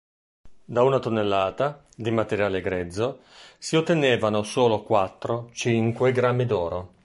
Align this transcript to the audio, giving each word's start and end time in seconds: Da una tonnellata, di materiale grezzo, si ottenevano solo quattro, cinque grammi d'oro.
Da 0.65 0.81
una 0.81 0.97
tonnellata, 0.97 1.85
di 1.95 2.09
materiale 2.09 2.59
grezzo, 2.61 3.19
si 3.59 3.75
ottenevano 3.75 4.41
solo 4.41 4.81
quattro, 4.81 5.51
cinque 5.53 6.11
grammi 6.11 6.47
d'oro. 6.47 6.93